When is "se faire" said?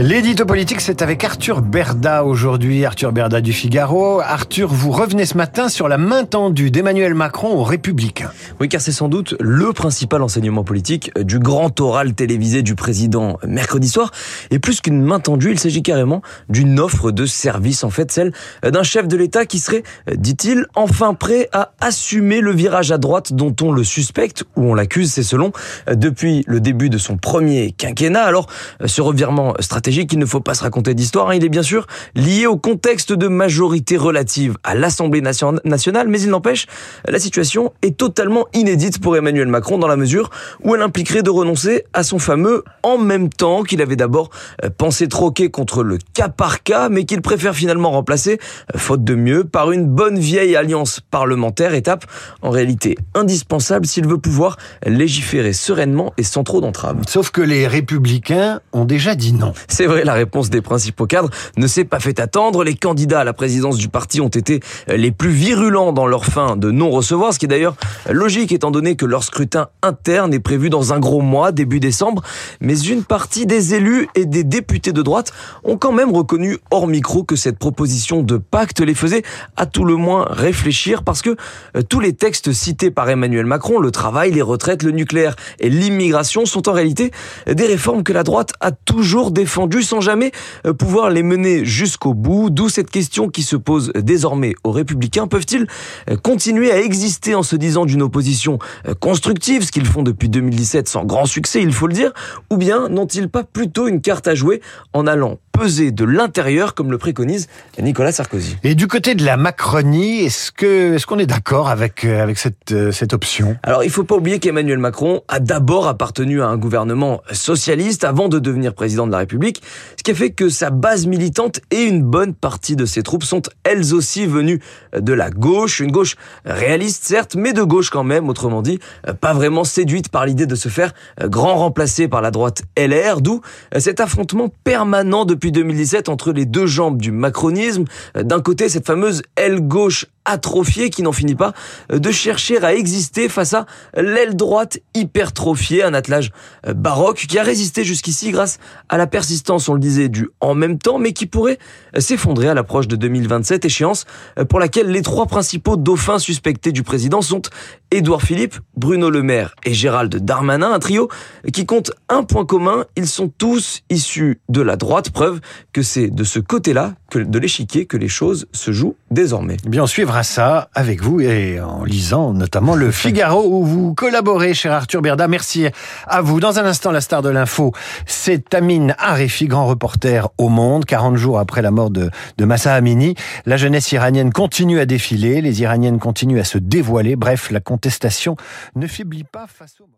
130.54-130.92